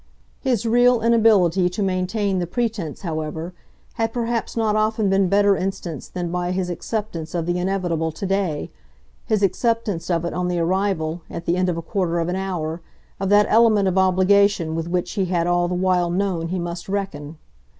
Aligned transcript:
His 0.39 0.65
real 0.65 0.99
inability 1.01 1.69
to 1.69 1.83
maintain 1.83 2.39
the 2.39 2.47
pretence, 2.47 3.01
however, 3.01 3.53
had 4.01 4.11
perhaps 4.11 4.57
not 4.57 4.75
often 4.75 5.11
been 5.11 5.29
better 5.29 5.55
instanced 5.55 6.15
than 6.15 6.31
by 6.31 6.49
his 6.53 6.71
acceptance 6.71 7.35
of 7.35 7.45
the 7.45 7.59
inevitable 7.59 8.11
to 8.13 8.25
day 8.25 8.71
his 9.27 9.43
acceptance 9.43 10.09
of 10.09 10.25
it 10.25 10.33
on 10.33 10.47
the 10.47 10.57
arrival, 10.57 11.21
at 11.29 11.45
the 11.45 11.55
end 11.55 11.69
of 11.69 11.77
a 11.77 11.83
quarter 11.83 12.17
of 12.17 12.29
an 12.29 12.35
hour, 12.35 12.81
of 13.19 13.29
that 13.29 13.45
element 13.47 13.87
of 13.87 13.95
obligation 13.95 14.73
with 14.73 14.87
which 14.87 15.11
he 15.11 15.25
had 15.25 15.45
all 15.45 15.67
the 15.67 15.75
while 15.75 16.09
known 16.09 16.47
he 16.47 16.57
must 16.57 16.89
reckon. 16.89 17.37